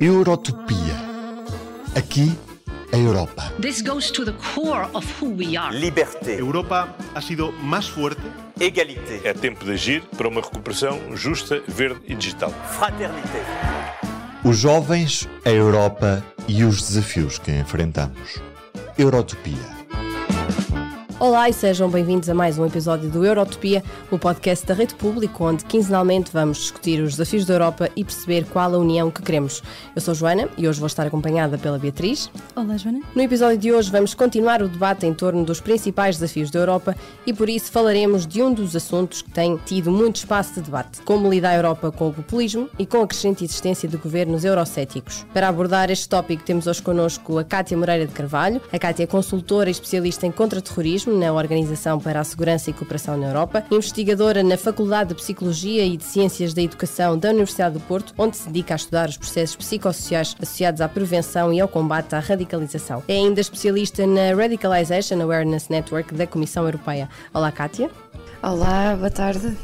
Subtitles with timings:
[0.00, 0.94] Eurotopia.
[1.96, 2.32] Aqui,
[2.92, 3.52] a Europa.
[3.60, 5.72] This goes to the core of who we are.
[5.76, 8.22] Liberté, Europa ha sido más fuerte,
[8.60, 12.50] égalité, É tempo de agir para uma recuperação justa, verde e digital.
[12.78, 13.42] fraternité.
[14.44, 18.40] Os jovens, a Europa e os desafios que enfrentamos.
[18.98, 19.73] Eurotopia.
[21.24, 25.42] Olá e sejam bem-vindos a mais um episódio do Eurotopia, o podcast da Rede Público,
[25.42, 29.62] onde quinzenalmente vamos discutir os desafios da Europa e perceber qual a união que queremos.
[29.96, 32.30] Eu sou Joana e hoje vou estar acompanhada pela Beatriz.
[32.54, 33.00] Olá, Joana.
[33.14, 36.94] No episódio de hoje vamos continuar o debate em torno dos principais desafios da Europa
[37.26, 41.00] e por isso falaremos de um dos assuntos que tem tido muito espaço de debate:
[41.06, 45.24] como lidar a Europa com o populismo e com a crescente existência de governos eurocéticos.
[45.32, 48.60] Para abordar este tópico temos hoje connosco a Cátia Moreira de Carvalho.
[48.70, 53.16] A Cátia é consultora e especialista em contra-terrorismo na Organização para a Segurança e Cooperação
[53.16, 57.80] na Europa, investigadora na Faculdade de Psicologia e de Ciências da Educação da Universidade do
[57.80, 62.14] Porto, onde se dedica a estudar os processos psicossociais associados à prevenção e ao combate
[62.14, 63.02] à radicalização.
[63.08, 67.08] É ainda especialista na Radicalization Awareness Network da Comissão Europeia.
[67.32, 67.90] Olá, Kátia.
[68.42, 69.56] Olá, boa tarde.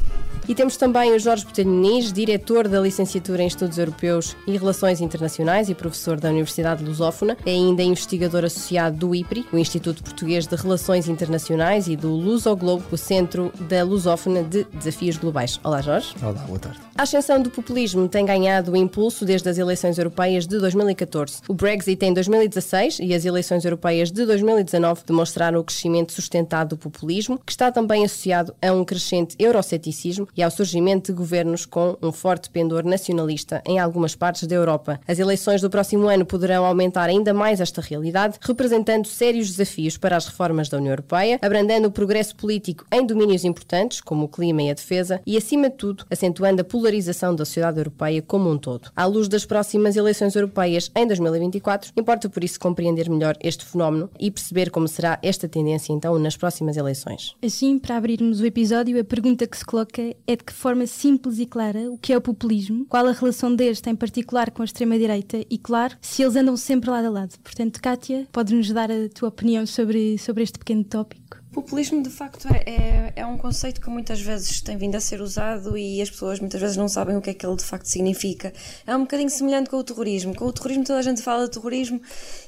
[0.51, 1.71] E temos também o Jorge Botelho
[2.13, 7.37] diretor da Licenciatura em Estudos Europeus e Relações Internacionais e professor da Universidade Lusófona.
[7.47, 12.83] É ainda investigador associado do IPRI, o Instituto Português de Relações Internacionais, e do Lusoglobo,
[12.91, 15.61] o Centro da Lusófona de Desafios Globais.
[15.63, 16.17] Olá, Jorge.
[16.21, 16.81] Olá, boa tarde.
[16.99, 21.43] A ascensão do populismo tem ganhado impulso desde as eleições europeias de 2014.
[21.49, 26.77] O Brexit em 2016 e as eleições europeias de 2019 demonstraram o crescimento sustentado do
[26.77, 31.97] populismo, que está também associado a um crescente euroceticismo e ao surgimento de governos com
[32.03, 35.01] um forte pendor nacionalista em algumas partes da Europa.
[35.07, 40.17] As eleições do próximo ano poderão aumentar ainda mais esta realidade, representando sérios desafios para
[40.17, 44.63] as reformas da União Europeia, abrandando o progresso político em domínios importantes, como o clima
[44.63, 48.59] e a defesa, e, acima de tudo, acentuando a polarização da sociedade europeia como um
[48.59, 48.91] todo.
[48.95, 54.11] À luz das próximas eleições europeias em 2024, importa por isso compreender melhor este fenómeno
[54.19, 57.35] e perceber como será esta tendência então nas próximas eleições.
[57.43, 61.39] Assim, para abrirmos o episódio, a pergunta que se coloca é de que forma simples
[61.39, 64.65] e clara o que é o populismo, qual a relação deste em particular com a
[64.65, 67.39] extrema-direita e, claro, se eles andam sempre lado a lado.
[67.43, 71.41] Portanto, Kátia, podes-nos dar a tua opinião sobre, sobre este pequeno tópico?
[71.53, 75.21] Populismo, de facto, é, é, é um conceito que muitas vezes tem vindo a ser
[75.21, 77.87] usado e as pessoas muitas vezes não sabem o que é que ele de facto
[77.87, 78.53] significa.
[78.87, 80.33] É um bocadinho semelhante com o terrorismo.
[80.33, 82.01] Com o terrorismo, toda a gente fala de terrorismo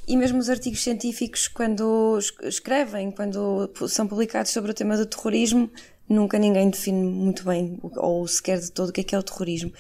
[0.06, 5.04] e mesmo os artigos científicos, quando es- escrevem, quando são publicados sobre o tema do
[5.04, 5.69] terrorismo,
[6.09, 9.23] nunca ninguém define muito bem ou sequer de todo o que é que é o
[9.23, 9.73] terrorismo.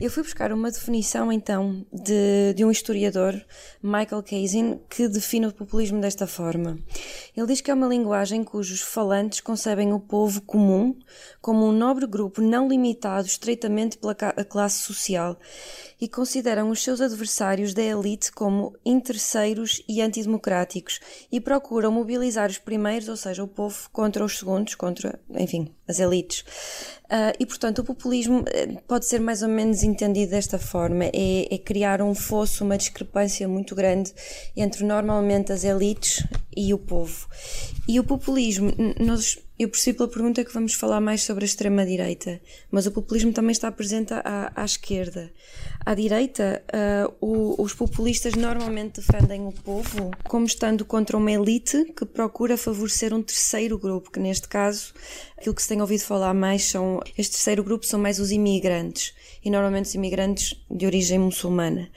[0.00, 3.40] Eu fui buscar uma definição então de, de um historiador,
[3.82, 6.78] Michael Kazin, que define o populismo desta forma.
[7.36, 10.96] Ele diz que é uma linguagem cujos falantes concebem o povo comum
[11.40, 15.38] como um nobre grupo não limitado estreitamente pela classe social
[16.00, 22.58] e consideram os seus adversários da elite como interesseiros e antidemocráticos e procuram mobilizar os
[22.58, 26.44] primeiros, ou seja, o povo, contra os segundos, contra, enfim, as elites.
[27.12, 31.52] Ah, e, portanto, o populismo eh, pode ser mais ou menos entendido desta forma: é,
[31.52, 34.14] é criar um fosso, uma discrepância muito grande
[34.56, 36.24] entre normalmente as elites
[36.56, 37.28] e o povo.
[37.88, 39.38] E o populismo, nós.
[39.60, 42.40] Eu percebo pela pergunta que vamos falar mais sobre a extrema-direita,
[42.70, 45.30] mas o populismo também está presente à, à esquerda.
[45.84, 51.92] À direita, ah, o- os populistas normalmente defendem o povo como estando contra uma elite
[51.94, 54.94] que procura favorecer um terceiro grupo, que neste caso,
[55.36, 56.98] aquilo que se tem ouvido falar mais são.
[57.18, 59.12] Este terceiro grupo são mais os imigrantes,
[59.44, 61.90] e normalmente os imigrantes de origem muçulmana.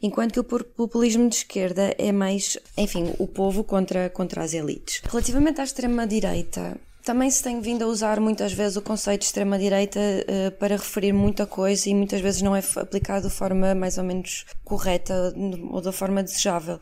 [0.00, 5.02] Enquanto que o populismo de esquerda é mais, enfim, o povo contra, contra as elites.
[5.04, 9.98] Relativamente à extrema-direita, também se tem vindo a usar muitas vezes o conceito de extrema-direita
[10.00, 14.04] eh, para referir muita coisa e muitas vezes não é aplicado de forma mais ou
[14.04, 15.34] menos correta
[15.70, 16.78] ou da forma desejável.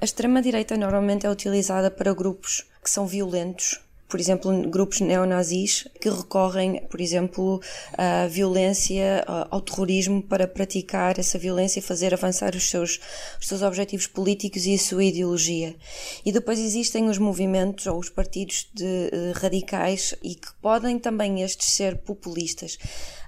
[0.00, 6.08] A extrema-direita normalmente é utilizada para grupos que são violentos, por exemplo, grupos neonazis que
[6.08, 7.60] recorrem, por exemplo,
[7.96, 12.98] à violência, ao terrorismo para praticar essa violência e fazer avançar os seus,
[13.38, 15.76] os seus objetivos políticos e a sua ideologia.
[16.24, 21.42] E depois existem os movimentos ou os partidos de, eh, radicais e que podem também
[21.42, 22.78] estes ser populistas.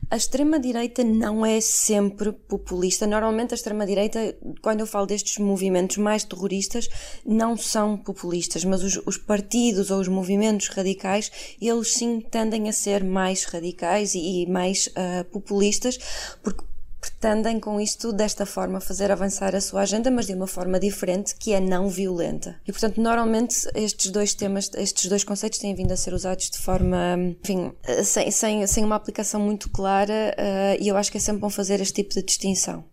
[0.09, 3.07] A extrema-direita não é sempre populista.
[3.07, 6.89] Normalmente, a extrema-direita, quando eu falo destes movimentos mais terroristas,
[7.25, 11.31] não são populistas, mas os, os partidos ou os movimentos radicais,
[11.61, 15.99] eles sim tendem a ser mais radicais e, e mais ah, populistas,
[16.43, 16.70] porque
[17.01, 21.35] pretendem com isto, desta forma, fazer avançar a sua agenda, mas de uma forma diferente,
[21.35, 22.61] que é não violenta.
[22.67, 26.59] E, portanto, normalmente estes dois temas, estes dois conceitos têm vindo a ser usados de
[26.59, 27.73] forma, enfim,
[28.05, 31.51] sem, sem, sem uma aplicação muito clara, uh, e eu acho que é sempre bom
[31.51, 32.85] fazer este tipo de distinção.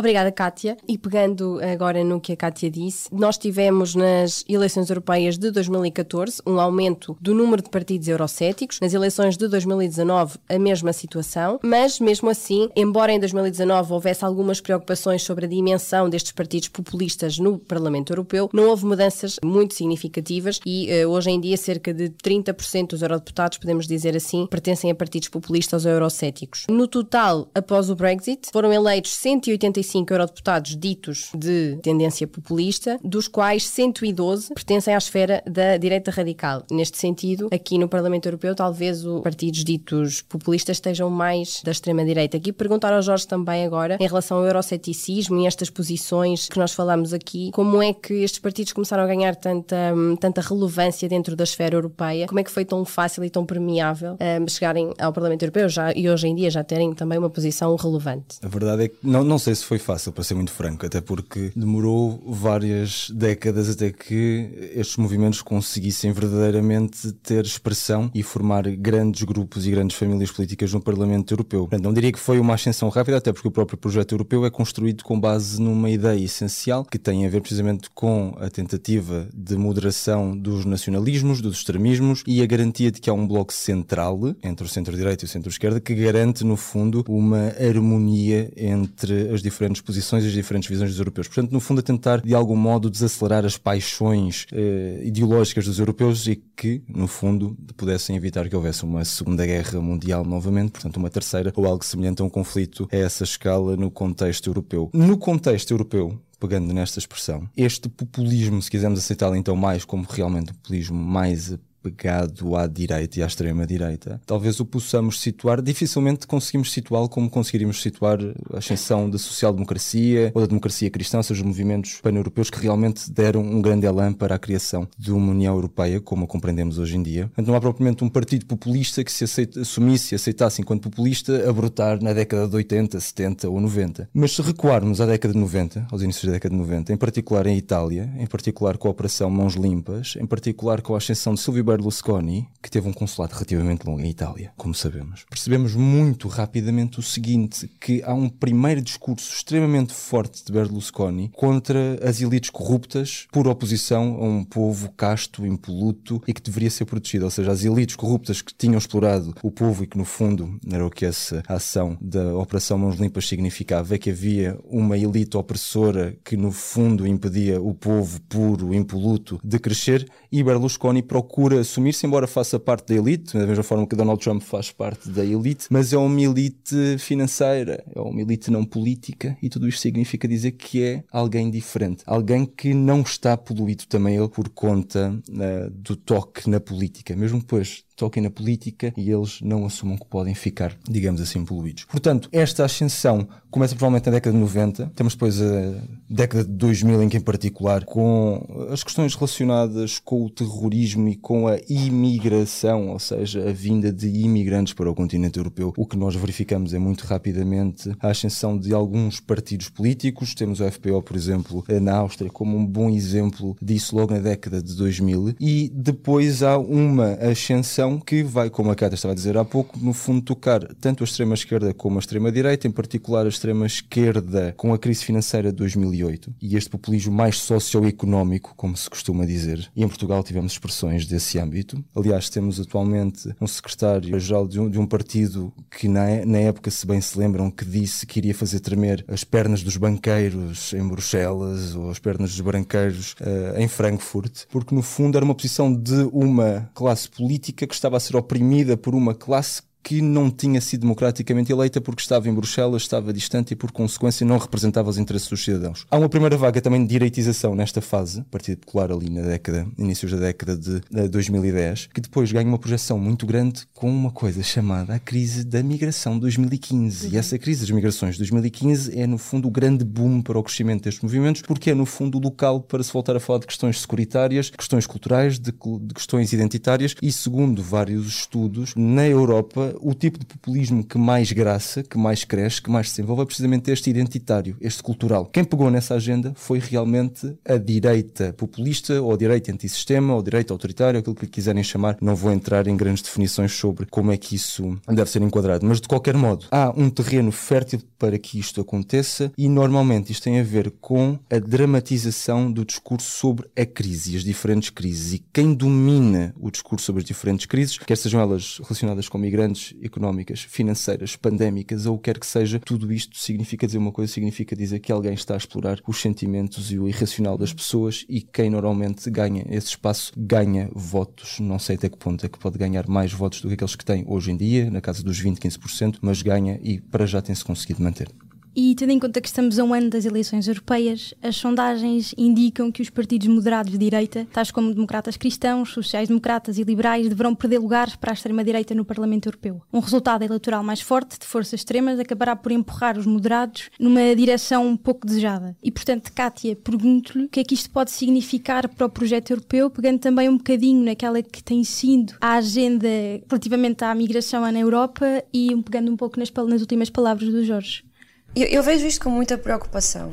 [0.00, 0.78] Obrigada, Kátia.
[0.88, 6.40] E pegando agora no que a Kátia disse, nós tivemos nas eleições europeias de 2014
[6.46, 8.80] um aumento do número de partidos eurocéticos.
[8.80, 14.58] Nas eleições de 2019, a mesma situação, mas mesmo assim, embora em 2019 houvesse algumas
[14.58, 20.60] preocupações sobre a dimensão destes partidos populistas no Parlamento Europeu, não houve mudanças muito significativas
[20.64, 24.94] e uh, hoje em dia cerca de 30% dos eurodeputados, podemos dizer assim, pertencem a
[24.94, 26.64] partidos populistas ou eurocéticos.
[26.70, 33.66] No total, após o Brexit, foram eleitos 185 eurodeputados ditos de tendência populista, dos quais
[33.66, 36.64] 112 pertencem à esfera da direita radical.
[36.70, 42.36] Neste sentido, aqui no Parlamento Europeu, talvez os partidos ditos populistas estejam mais da extrema-direita.
[42.36, 46.72] Aqui perguntar ao Jorge também agora, em relação ao euroceticismo e estas posições que nós
[46.72, 49.76] falamos aqui, como é que estes partidos começaram a ganhar tanta,
[50.20, 52.26] tanta relevância dentro da esfera europeia?
[52.26, 55.92] Como é que foi tão fácil e tão permeável um, chegarem ao Parlamento Europeu já,
[55.92, 58.38] e hoje em dia já terem também uma posição relevante?
[58.42, 61.00] A verdade é que não, não sei se foi fácil, para ser muito franco, até
[61.00, 69.22] porque demorou várias décadas até que estes movimentos conseguissem verdadeiramente ter expressão e formar grandes
[69.22, 71.60] grupos e grandes famílias políticas no Parlamento Europeu.
[71.68, 74.50] Portanto, não diria que foi uma ascensão rápida, até porque o próprio projeto europeu é
[74.50, 79.54] construído com base numa ideia essencial que tem a ver precisamente com a tentativa de
[79.56, 84.66] moderação dos nacionalismos, dos extremismos e a garantia de que há um bloco central entre
[84.66, 90.24] o centro-direita e o centro-esquerda que garante, no fundo, uma harmonia entre as diferentes posições
[90.24, 91.28] e as diferentes visões dos europeus.
[91.28, 96.26] Portanto, no fundo, a tentar de algum modo desacelerar as paixões eh, ideológicas dos europeus
[96.26, 101.10] e que, no fundo, pudessem evitar que houvesse uma Segunda Guerra Mundial novamente, portanto, uma
[101.10, 104.90] terceira ou algo semelhante a um conflito a essa escala no contexto europeu.
[104.92, 110.52] No contexto europeu, pegando nesta expressão, este populismo, se quisermos aceitá-lo então mais como realmente
[110.52, 116.72] um populismo mais pegado à direita e à extrema-direita, talvez o possamos situar, dificilmente conseguimos
[116.72, 118.18] situá-lo como conseguiríamos situar
[118.52, 123.10] a ascensão da social-democracia ou da democracia cristã, ou seja, os movimentos pan-europeus que realmente
[123.10, 126.96] deram um grande elan para a criação de uma União Europeia, como a compreendemos hoje
[126.96, 127.30] em dia.
[127.36, 131.52] Não há propriamente um partido populista que se aceita, assumisse e aceitasse enquanto populista a
[131.52, 134.08] brotar na década de 80, 70 ou 90.
[134.12, 137.46] Mas se recuarmos à década de 90, aos inícios da década de 90, em particular
[137.46, 141.40] em Itália, em particular com a Operação Mãos Limpas, em particular com a ascensão de
[141.40, 146.98] Silvio Berlusconi, que teve um consulado relativamente longo em Itália, como sabemos, percebemos muito rapidamente
[146.98, 153.26] o seguinte: que há um primeiro discurso extremamente forte de Berlusconi contra as elites corruptas
[153.30, 157.24] por oposição a um povo casto, impoluto e que deveria ser protegido.
[157.26, 160.84] Ou seja, as elites corruptas que tinham explorado o povo e que, no fundo, era
[160.84, 166.16] o que essa ação da Operação Mãos Limpas significava, é que havia uma elite opressora
[166.24, 172.26] que, no fundo, impedia o povo puro, impoluto, de crescer e Berlusconi procura assumir-se, embora
[172.26, 175.92] faça parte da elite, da mesma forma que Donald Trump faz parte da elite, mas
[175.92, 180.82] é uma elite financeira, é uma elite não política e tudo isto significa dizer que
[180.82, 186.48] é alguém diferente, alguém que não está poluído também ele por conta uh, do toque
[186.48, 191.20] na política, mesmo depois toquem na política e eles não assumam que podem ficar, digamos
[191.20, 191.84] assim, poluídos.
[191.84, 197.02] Portanto, esta ascensão começa provavelmente na década de 90, temos depois a década de 2000
[197.02, 202.88] em que em particular com as questões relacionadas com o terrorismo e com a imigração,
[202.88, 205.74] ou seja, a vinda de imigrantes para o continente europeu.
[205.76, 210.34] O que nós verificamos é muito rapidamente a ascensão de alguns partidos políticos.
[210.34, 214.62] Temos o FPO, por exemplo, na Áustria, como um bom exemplo disso logo na década
[214.62, 215.34] de 2000.
[215.40, 219.78] E depois há uma ascensão que vai, como a Cata estava a dizer há pouco,
[219.78, 224.78] no fundo tocar tanto a extrema-esquerda como a extrema-direita, em particular a extrema-esquerda com a
[224.78, 229.70] crise financeira de 2008 e este populismo mais socioeconómico, como se costuma dizer.
[229.74, 231.82] E em Portugal tivemos expressões desse âmbito.
[231.94, 236.86] Aliás, temos atualmente um secretário-geral de, um, de um, partido que na, na época, se
[236.86, 241.74] bem se lembram, que disse que iria fazer tremer as pernas dos banqueiros em Bruxelas
[241.74, 246.08] ou as pernas dos branqueiros uh, em Frankfurt, porque no fundo era uma posição de
[246.12, 250.82] uma classe política que estava a ser oprimida por uma classe que não tinha sido
[250.82, 255.28] democraticamente eleita porque estava em Bruxelas, estava distante e, por consequência, não representava os interesses
[255.28, 255.86] dos cidadãos.
[255.90, 260.12] Há uma primeira vaga também de direitização nesta fase, Partido Popular ali na década, inícios
[260.12, 264.42] da década de, de 2010, que depois ganha uma projeção muito grande com uma coisa
[264.42, 267.06] chamada a crise da migração de 2015.
[267.06, 267.12] Uhum.
[267.12, 270.42] E essa crise das migrações de 2015 é, no fundo, o grande boom para o
[270.42, 273.46] crescimento destes movimentos, porque é, no fundo, o local para se voltar a falar de
[273.46, 279.94] questões securitárias, questões culturais, de, de questões identitárias e, segundo vários estudos, na Europa o
[279.94, 283.70] tipo de populismo que mais graça, que mais cresce, que mais se desenvolve é precisamente
[283.70, 285.26] este identitário, este cultural.
[285.26, 290.22] Quem pegou nessa agenda foi realmente a direita populista, ou a direita antissistema, ou a
[290.22, 291.96] direita autoritária, aquilo que lhe quiserem chamar.
[292.00, 295.80] Não vou entrar em grandes definições sobre como é que isso deve ser enquadrado, mas
[295.80, 300.40] de qualquer modo, há um terreno fértil para que isto aconteça e normalmente isto tem
[300.40, 305.12] a ver com a dramatização do discurso sobre a crise, as diferentes crises.
[305.14, 309.59] E quem domina o discurso sobre as diferentes crises, quer sejam elas relacionadas com migrantes,
[309.82, 314.12] económicas, financeiras, pandémicas ou o que quer que seja, tudo isto significa dizer uma coisa,
[314.12, 318.20] significa dizer que alguém está a explorar os sentimentos e o irracional das pessoas e
[318.20, 321.38] quem normalmente ganha esse espaço ganha votos.
[321.40, 323.84] Não sei até que ponto é que pode ganhar mais votos do que aqueles que
[323.84, 327.44] tem hoje em dia, na casa dos 20, 15%, mas ganha e para já tem-se
[327.44, 328.08] conseguido manter.
[328.54, 332.70] E tendo em conta que estamos a um ano das eleições europeias, as sondagens indicam
[332.72, 337.58] que os partidos moderados de direita, tais como democratas cristãos, sociais-democratas e liberais, deverão perder
[337.58, 339.62] lugares para a extrema-direita no Parlamento Europeu.
[339.72, 344.66] Um resultado eleitoral mais forte de forças extremas acabará por empurrar os moderados numa direção
[344.66, 345.56] um pouco desejada.
[345.62, 349.70] E, portanto, Kátia, pergunto-lhe o que é que isto pode significar para o projeto europeu,
[349.70, 352.88] pegando também um bocadinho naquela que tem sido a agenda
[353.28, 357.84] relativamente à migração na Europa e pegando um pouco nas, nas últimas palavras do Jorge.
[358.34, 360.08] Eu, eu, vejo isto com muita preocupação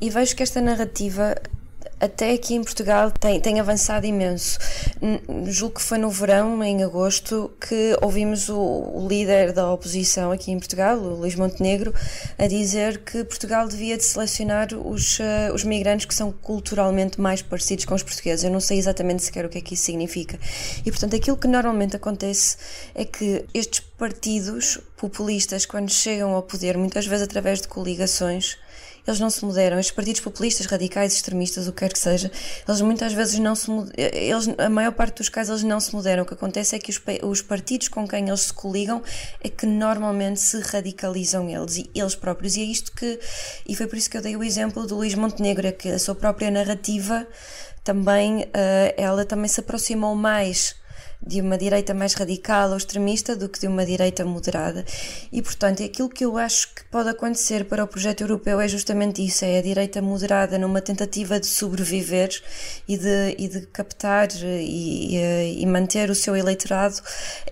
[0.00, 1.34] e vejo que esta narrativa
[2.00, 4.58] até aqui em Portugal tem, tem avançado imenso.
[5.46, 10.50] Julgo que foi no verão, em agosto, que ouvimos o, o, líder da oposição aqui
[10.50, 11.94] em Portugal, o Luís Montenegro,
[12.38, 17.42] a dizer que Portugal devia de selecionar os, uh, os migrantes que são culturalmente mais
[17.42, 18.44] parecidos com os portugueses.
[18.44, 20.38] Eu não sei exatamente sequer o que é que isso significa.
[20.84, 22.56] E, portanto, aquilo que normalmente acontece
[22.94, 28.56] é que estes partidos populistas, quando chegam ao poder, muitas vezes através de coligações,
[29.06, 29.78] eles não se moderam.
[29.78, 32.30] Estes partidos populistas, radicais, extremistas, o que quer que seja,
[32.66, 36.22] eles muitas vezes não se eles A maior parte dos casos eles não se moderam.
[36.22, 39.02] O que acontece é que os, os partidos com quem eles se coligam
[39.42, 42.56] é que normalmente se radicalizam eles e eles próprios.
[42.56, 43.18] E é isto que.
[43.66, 45.98] E foi por isso que eu dei o exemplo do Luís Montenegro, é que a
[45.98, 47.26] sua própria narrativa
[47.82, 50.79] também, uh, ela também se aproximou mais
[51.26, 54.84] de uma direita mais radical ou extremista do que de uma direita moderada.
[55.30, 59.24] E, portanto, aquilo que eu acho que pode acontecer para o projeto europeu é justamente
[59.24, 62.30] isso: é a direita moderada numa tentativa de sobreviver
[62.88, 67.00] e de, e de captar e, e, e manter o seu eleitorado,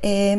[0.03, 0.35] é,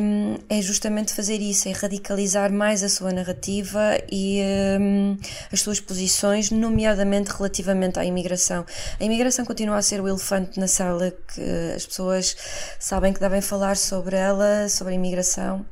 [0.49, 4.41] é justamente fazer isso, é radicalizar mais a sua narrativa e
[4.79, 5.17] um,
[5.51, 8.65] as suas posições, nomeadamente relativamente à imigração.
[8.99, 11.41] A imigração continua a ser o elefante na sala que
[11.75, 12.35] as pessoas
[12.79, 15.65] sabem que que devem falar sobre ela, sobre a imigração,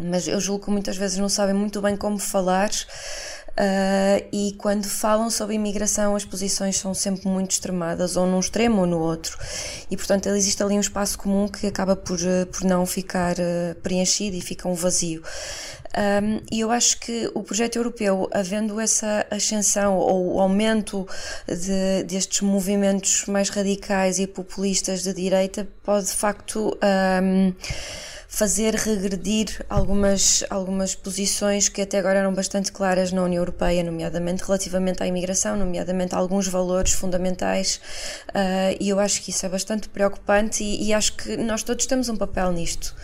[0.00, 2.70] mas eu julgo que muitas vezes não sabem muito bem como falar.
[3.50, 8.80] Uh, e quando falam sobre imigração, as posições são sempre muito extremadas, ou num extremo
[8.80, 9.36] ou no outro.
[9.90, 13.74] E, portanto, existe ali um espaço comum que acaba por, uh, por não ficar uh,
[13.82, 15.22] preenchido e fica um vazio.
[15.96, 21.06] Um, e eu acho que o projeto europeu, havendo essa ascensão ou o aumento
[21.46, 26.76] de, destes movimentos mais radicais e populistas de direita, pode de facto.
[27.22, 27.52] Um,
[28.30, 34.44] fazer regredir algumas, algumas posições que até agora eram bastante claras na União Europeia, nomeadamente
[34.44, 37.80] relativamente à imigração, nomeadamente a alguns valores fundamentais,
[38.28, 41.86] uh, e eu acho que isso é bastante preocupante e, e acho que nós todos
[41.86, 42.94] temos um papel nisto.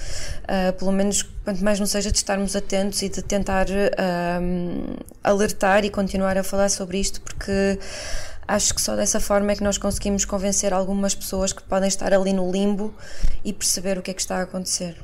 [0.43, 5.87] Uh, pelo menos, quanto mais não seja de estarmos atentos e de tentar uh, alertar
[5.87, 7.79] e continuar a falar sobre isto, porque
[8.47, 12.13] acho que só dessa forma é que nós conseguimos convencer algumas pessoas que podem estar
[12.13, 12.95] ali no limbo
[13.43, 14.95] e perceber o que é que está a acontecer.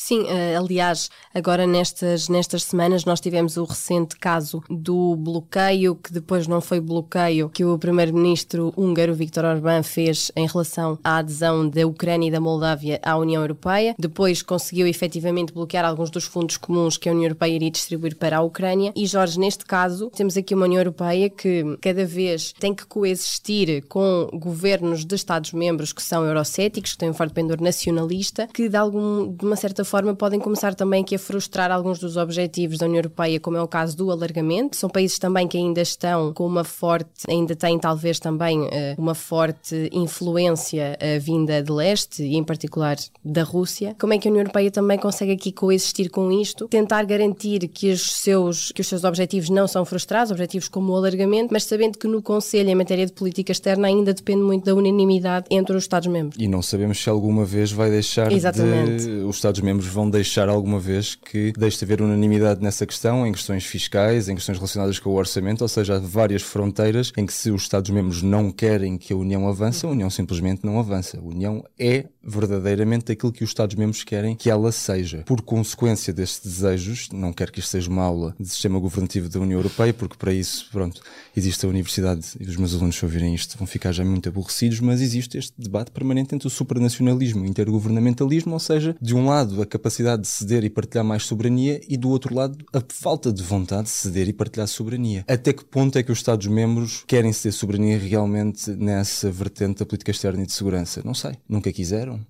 [0.00, 6.12] Sim, eh, aliás, agora nestas, nestas semanas nós tivemos o recente caso do bloqueio, que
[6.12, 11.68] depois não foi bloqueio, que o primeiro-ministro húngaro Viktor Orbán fez em relação à adesão
[11.68, 13.96] da Ucrânia e da Moldávia à União Europeia.
[13.98, 18.36] Depois conseguiu efetivamente bloquear alguns dos fundos comuns que a União Europeia iria distribuir para
[18.36, 18.92] a Ucrânia.
[18.94, 23.84] E Jorge, neste caso, temos aqui uma União Europeia que cada vez tem que coexistir
[23.88, 28.76] com governos de Estados-membros que são eurocéticos, que têm um forte pendor nacionalista, que de,
[28.76, 32.86] algum, de uma certa forma podem começar também aqui a frustrar alguns dos objetivos da
[32.86, 34.76] União Europeia, como é o caso do alargamento.
[34.76, 38.68] São países também que ainda estão com uma forte, ainda têm talvez também uh,
[38.98, 43.96] uma forte influência uh, vinda de leste e em particular da Rússia.
[43.98, 47.90] Como é que a União Europeia também consegue aqui coexistir com isto, tentar garantir que
[47.90, 51.98] os seus, que os seus objetivos não são frustrados, objetivos como o alargamento, mas sabendo
[51.98, 55.84] que no Conselho em matéria de política externa ainda depende muito da unanimidade entre os
[55.84, 56.36] Estados-membros.
[56.38, 59.04] E não sabemos se alguma vez vai deixar Exatamente.
[59.04, 63.26] de os Estados-membros Estados-membros vão deixar alguma vez que deixe de haver unanimidade nessa questão,
[63.26, 67.24] em questões fiscais, em questões relacionadas com o orçamento, ou seja, há várias fronteiras em
[67.24, 71.18] que se os Estados-membros não querem que a União avance, a União simplesmente não avança.
[71.18, 75.22] A União é verdadeiramente aquilo que os Estados-membros querem que ela seja.
[75.24, 79.40] Por consequência destes desejos, não quero que isto seja uma aula de sistema governativo da
[79.40, 81.00] União Europeia, porque para isso, pronto,
[81.36, 84.80] existe a universidade e os meus alunos, se ouvirem isto, vão ficar já muito aborrecidos,
[84.80, 89.26] mas existe este debate permanente entre o supranacionalismo e o intergovernamentalismo, ou seja, de um
[89.26, 93.42] lado capacidade de ceder e partilhar mais soberania e do outro lado a falta de
[93.42, 95.24] vontade de ceder e partilhar soberania.
[95.28, 100.10] Até que ponto é que os Estados-membros querem ceder soberania realmente nessa vertente da política
[100.10, 101.02] externa e de segurança?
[101.04, 101.36] Não sei.
[101.48, 102.20] Nunca quiseram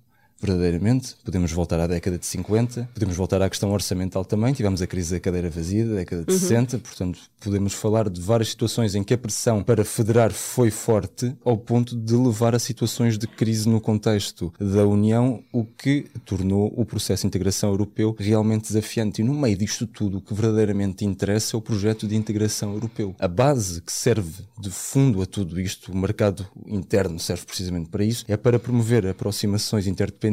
[0.41, 1.15] verdadeiramente.
[1.23, 4.53] Podemos voltar à década de 50, podemos voltar à questão orçamental também.
[4.53, 6.39] Tivemos a crise da cadeira vazia da década de uhum.
[6.39, 11.35] 60, portanto, podemos falar de várias situações em que a pressão para federar foi forte
[11.43, 16.73] ao ponto de levar a situações de crise no contexto da União, o que tornou
[16.75, 19.21] o processo de integração europeu realmente desafiante.
[19.21, 23.15] E no meio disto tudo, o que verdadeiramente interessa é o projeto de integração europeu.
[23.19, 28.03] A base que serve de fundo a tudo isto, o mercado interno serve precisamente para
[28.03, 30.28] isso, é para promover aproximações interdependentes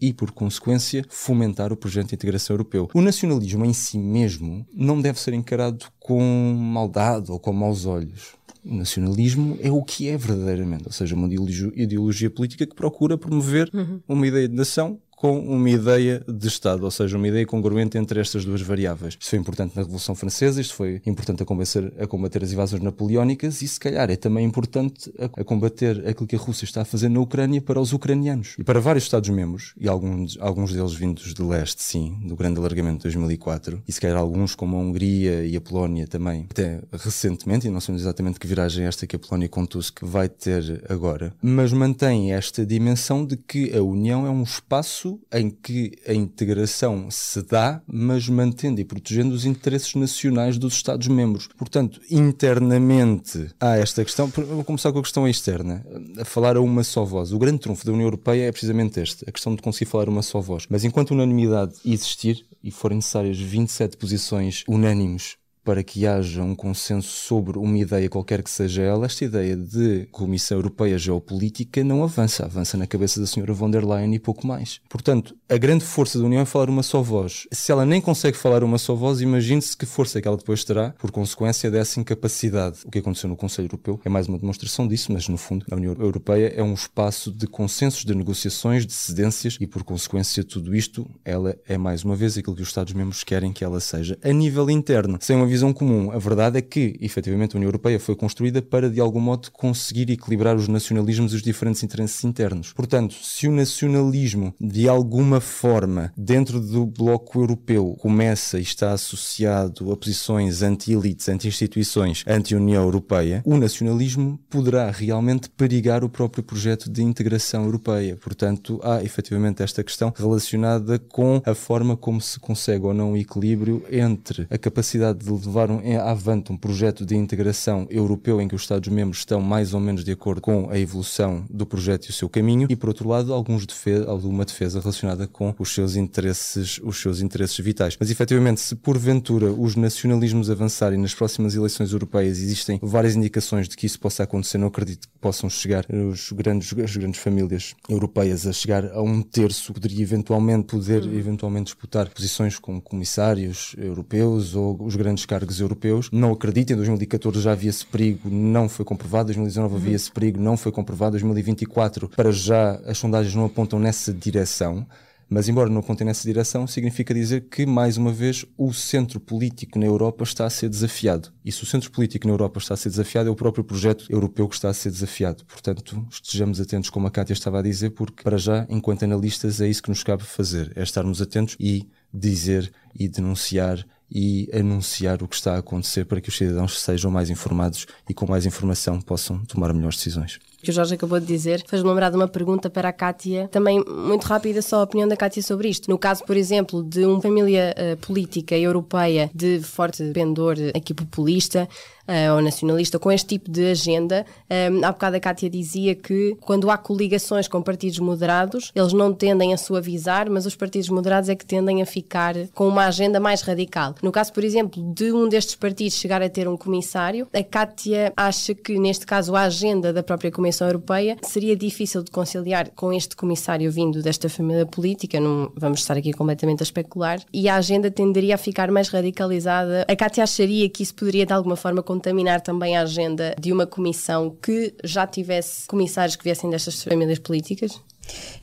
[0.00, 2.88] e, por consequência, fomentar o projeto de integração europeu.
[2.94, 6.20] O nacionalismo em si mesmo não deve ser encarado com
[6.54, 8.34] maldade ou com maus olhos.
[8.64, 13.16] O nacionalismo é o que é verdadeiramente, ou seja, uma ideologia, ideologia política que procura
[13.16, 14.00] promover uhum.
[14.06, 18.18] uma ideia de nação com uma ideia de Estado, ou seja, uma ideia congruente entre
[18.18, 19.18] estas duas variáveis.
[19.20, 22.82] Isto foi importante na Revolução Francesa, isto foi importante a, combater, a combater as invasões
[22.82, 26.80] napoleónicas e, se calhar, é também importante a, a, combater aquilo que a Rússia está
[26.80, 28.54] a fazer na Ucrânia para os ucranianos.
[28.58, 32.96] E para vários Estados-membros, e alguns, alguns deles vindos de leste, sim, do grande alargamento
[32.96, 37.66] de 2004, e se calhar alguns como a Hungria e a Polónia também, até recentemente,
[37.66, 40.82] e não sabemos exatamente que viragem é esta que a Polónia com Tusk vai ter
[40.88, 46.12] agora, mas mantém esta dimensão de que a União é um espaço em que a
[46.12, 51.48] integração se dá, mas mantendo e protegendo os interesses nacionais dos Estados-membros.
[51.56, 54.26] Portanto, internamente há esta questão.
[54.26, 55.84] Vou começar com a questão externa,
[56.18, 57.32] a falar a uma só voz.
[57.32, 60.22] O grande trunfo da União Europeia é precisamente este, a questão de conseguir falar uma
[60.22, 60.66] só voz.
[60.68, 67.08] Mas enquanto unanimidade existir, e forem necessárias 27 posições unânimes para que haja um consenso
[67.08, 72.44] sobre uma ideia qualquer que seja ela, esta ideia de Comissão Europeia Geopolítica não avança.
[72.44, 74.80] Avança na cabeça da senhora von der Leyen e pouco mais.
[74.88, 77.46] Portanto, a grande força da União é falar uma só voz.
[77.52, 80.64] Se ela nem consegue falar uma só voz, imagine-se que força é que ela depois
[80.64, 82.78] terá por consequência dessa incapacidade.
[82.84, 85.74] O que aconteceu no Conselho Europeu é mais uma demonstração disso, mas no fundo a
[85.74, 90.48] União Europeia é um espaço de consensos, de negociações, de cedências e por consequência de
[90.48, 94.18] tudo isto, ela é mais uma vez aquilo que os Estados-membros querem que ela seja.
[94.22, 96.10] A nível interno, sem uma visão comum.
[96.10, 100.10] A verdade é que, efetivamente, a União Europeia foi construída para, de algum modo, conseguir
[100.10, 102.72] equilibrar os nacionalismos e os diferentes interesses internos.
[102.72, 109.90] Portanto, se o nacionalismo, de alguma forma, dentro do bloco europeu, começa e está associado
[109.92, 117.02] a posições anti-elites, anti-instituições, anti-União Europeia, o nacionalismo poderá realmente perigar o próprio projeto de
[117.02, 118.16] integração europeia.
[118.16, 123.16] Portanto, há efetivamente esta questão relacionada com a forma como se consegue ou não o
[123.16, 128.62] equilíbrio entre a capacidade de levaram avante um projeto de integração europeu em que os
[128.62, 132.28] Estados-membros estão mais ou menos de acordo com a evolução do projeto e o seu
[132.28, 137.00] caminho, e por outro lado, alguns defesa, alguma defesa relacionada com os seus interesses, os
[137.00, 137.96] seus interesses vitais.
[137.98, 143.76] Mas efetivamente, se porventura os nacionalismos avançarem nas próximas eleições europeias, existem várias indicações de
[143.76, 148.46] que isso possa acontecer, não acredito que possam chegar os grandes, as grandes famílias europeias
[148.46, 154.82] a chegar a um terço, poderia eventualmente poder eventualmente disputar posições como comissários europeus ou
[154.82, 156.10] os grandes cargos europeus.
[156.10, 159.30] Não acredito, em 2014 já havia esse perigo, não foi comprovado.
[159.30, 161.16] Em 2019 havia esse perigo, não foi comprovado.
[161.16, 164.84] Em 2024, para já, as sondagens não apontam nessa direção.
[165.32, 169.78] Mas, embora não apontem nessa direção, significa dizer que, mais uma vez, o centro político
[169.78, 171.32] na Europa está a ser desafiado.
[171.44, 174.06] E se o centro político na Europa está a ser desafiado, é o próprio projeto
[174.10, 175.44] europeu que está a ser desafiado.
[175.44, 179.68] Portanto, estejamos atentos, como a Cátia estava a dizer, porque, para já, enquanto analistas, é
[179.68, 185.28] isso que nos cabe fazer: é estarmos atentos e dizer e denunciar e anunciar o
[185.28, 189.00] que está a acontecer para que os cidadãos sejam mais informados e com mais informação
[189.00, 192.68] possam tomar melhores decisões que o Jorge acabou de dizer, fez-me lembrar de uma pergunta
[192.68, 195.90] para a Kátia, também muito rápida, só a opinião da Kátia sobre isto.
[195.90, 201.68] No caso, por exemplo, de uma família uh, política europeia de forte pendor aqui populista,
[202.08, 204.24] uh, ou nacionalista com este tipo de agenda.
[204.50, 209.12] Um, há bocado a Cátia dizia que quando há coligações com partidos moderados, eles não
[209.12, 213.20] tendem a suavizar, mas os partidos moderados é que tendem a ficar com uma agenda
[213.20, 213.94] mais radical.
[214.02, 218.12] No caso, por exemplo, de um destes partidos chegar a ter um comissário, a Cátia
[218.16, 222.92] acha que, neste caso, a agenda da própria Comissão Europeia, seria difícil de conciliar com
[222.92, 227.56] este comissário vindo desta família política, não vamos estar aqui completamente a especular, e a
[227.56, 229.84] agenda tenderia a ficar mais radicalizada.
[229.88, 233.66] A Cátia acharia que isso poderia de alguma forma contaminar também a agenda de uma
[233.66, 237.82] comissão que já tivesse comissários que viessem destas famílias políticas?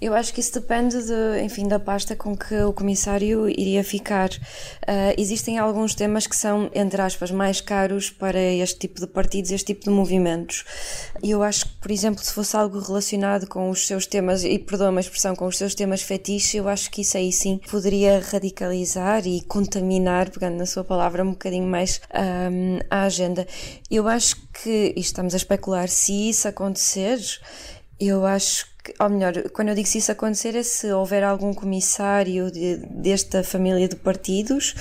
[0.01, 4.29] Eu acho que isso depende, de, enfim, da pasta com que o comissário iria ficar.
[4.29, 9.51] Uh, existem alguns temas que são, entre aspas, mais caros para este tipo de partidos,
[9.51, 10.65] este tipo de movimentos.
[11.23, 14.59] E eu acho que, por exemplo, se fosse algo relacionado com os seus temas, e
[14.59, 18.19] perdoa-me a expressão, com os seus temas fetiche, eu acho que isso aí sim poderia
[18.19, 23.47] radicalizar e contaminar, pegando na sua palavra, um bocadinho mais um, a agenda.
[23.89, 27.19] Eu acho que, e estamos a especular, se isso acontecer,
[27.99, 28.67] eu acho
[28.99, 33.43] ou melhor, quando eu digo se isso acontecer é se houver algum comissário de, desta
[33.43, 34.75] família de partidos,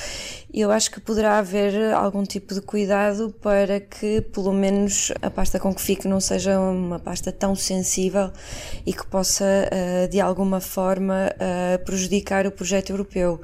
[0.53, 5.59] eu acho que poderá haver algum tipo de cuidado para que pelo menos a pasta
[5.61, 8.31] com que fique não seja uma pasta tão sensível
[8.85, 13.41] e que possa uh, de alguma forma uh, prejudicar o projeto europeu.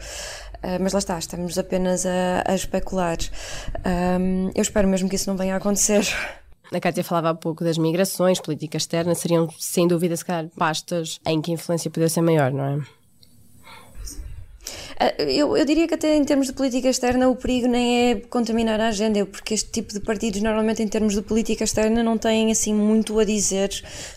[0.63, 3.19] Uh, mas lá está, estamos apenas a, a especular.
[3.85, 6.07] Um, eu espero mesmo que isso não venha a acontecer.
[6.73, 11.21] A Cátia falava há pouco das migrações, política externa, seriam sem dúvida, se calhar, pastas
[11.27, 13.02] em que a influência poderia ser maior, não é?
[15.03, 18.15] Ah, eu, eu, diria que até em termos de política externa o perigo nem é
[18.31, 22.17] contaminar a agenda, porque este tipo de partidos normalmente em termos de política externa não
[22.17, 23.69] têm assim muito a dizer,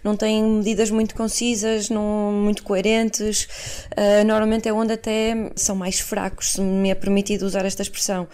[0.04, 3.48] não têm medidas muito concisas, não muito coerentes,
[3.98, 8.28] uh, normalmente é onde até são mais fracos, se me é permitido usar esta expressão.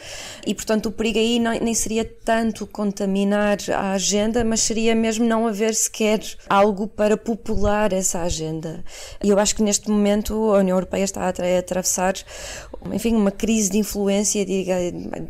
[0.45, 5.23] E portanto o perigo aí não, nem seria tanto contaminar a agenda, mas seria mesmo
[5.23, 8.83] não haver sequer algo para popular essa agenda.
[9.23, 12.13] E eu acho que neste momento a União Europeia está a atravessar
[12.93, 14.71] enfim, uma crise de influência, digo,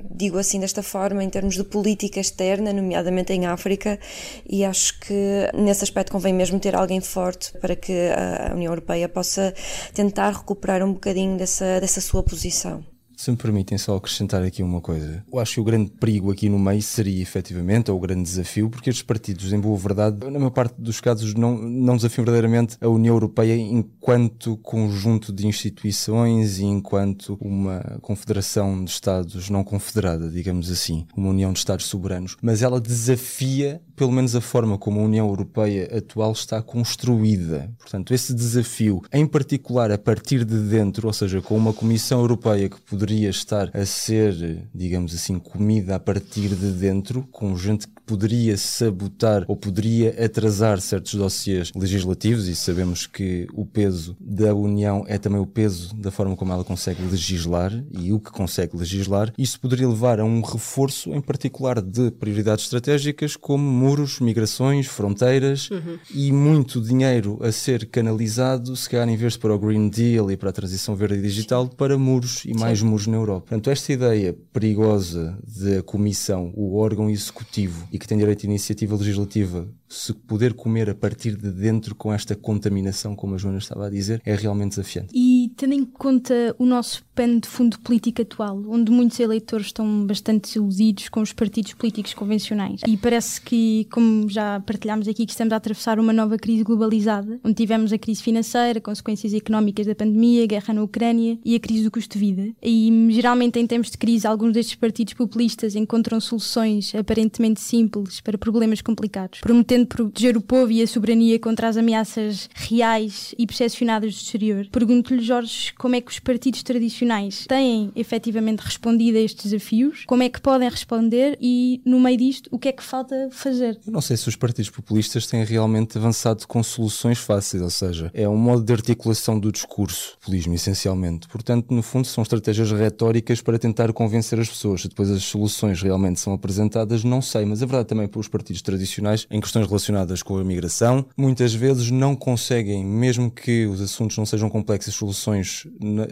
[0.09, 3.99] digo assim desta forma, em termos de política externa, nomeadamente em África,
[4.47, 9.09] e acho que nesse aspecto convém mesmo ter alguém forte para que a União Europeia
[9.09, 9.53] possa
[9.93, 12.90] tentar recuperar um bocadinho dessa, dessa sua posição.
[13.21, 15.23] Se me permitem só acrescentar aqui uma coisa.
[15.31, 18.67] Eu acho que o grande perigo aqui no meio seria efetivamente, ou o grande desafio,
[18.67, 22.77] porque estes partidos, em boa verdade, na maior parte dos casos, não, não desafiam verdadeiramente
[22.81, 30.27] a União Europeia enquanto conjunto de instituições e enquanto uma confederação de Estados não confederada,
[30.27, 32.35] digamos assim, uma União de Estados soberanos.
[32.41, 37.71] Mas ela desafia, pelo menos, a forma como a União Europeia atual está construída.
[37.77, 42.67] Portanto, esse desafio, em particular a partir de dentro, ou seja, com uma Comissão Europeia
[42.67, 47.85] que poderia poderia estar a ser, digamos assim, comida a partir de dentro, com gente
[47.85, 54.53] que poderia sabotar ou poderia atrasar certos dossiês legislativos, e sabemos que o peso da
[54.53, 58.75] União é também o peso da forma como ela consegue legislar e o que consegue
[58.75, 59.31] legislar.
[59.37, 65.69] Isso poderia levar a um reforço, em particular, de prioridades estratégicas como muros, migrações, fronteiras
[65.69, 65.97] uhum.
[66.13, 70.29] e muito dinheiro a ser canalizado, se calhar em vez de para o Green Deal
[70.29, 73.45] e para a transição verde e digital, para muros e mais muros na Europa.
[73.47, 78.95] Portanto, esta ideia perigosa da Comissão, o órgão executivo e que tem direito de iniciativa
[78.95, 83.85] legislativa se poder comer a partir de dentro com esta contaminação, como a Joana estava
[83.85, 85.09] a dizer, é realmente desafiante.
[85.13, 90.07] E tendo em conta o nosso pano de fundo político atual, onde muitos eleitores estão
[90.07, 95.31] bastante desiludidos com os partidos políticos convencionais, e parece que, como já partilhámos aqui, que
[95.31, 99.93] estamos a atravessar uma nova crise globalizada, onde tivemos a crise financeira, consequências económicas da
[99.93, 102.49] pandemia, a guerra na Ucrânia e a crise do custo de vida.
[102.59, 108.35] E geralmente em tempos de crise, alguns destes partidos populistas encontram soluções aparentemente simples para
[108.35, 114.15] problemas complicados, prometendo proteger o povo e a soberania contra as ameaças reais e percepcionadas
[114.15, 114.67] do exterior.
[114.71, 120.23] Pergunto-lhe, Jorge, como é que os partidos tradicionais têm efetivamente respondido a estes desafios, como
[120.23, 123.79] é que podem responder e, no meio disto, o que é que falta fazer?
[123.85, 128.11] Eu não sei se os partidos populistas têm realmente avançado com soluções fáceis, ou seja,
[128.13, 131.27] é um modo de articulação do discurso, populismo, essencialmente.
[131.27, 134.85] Portanto, no fundo, são estratégias retóricas para tentar convencer as pessoas.
[134.85, 138.61] Depois as soluções realmente são apresentadas, não sei, mas a verdade também para os partidos
[138.61, 144.17] tradicionais, em questões relacionadas com a migração, muitas vezes não conseguem, mesmo que os assuntos
[144.17, 144.95] não sejam complexos, as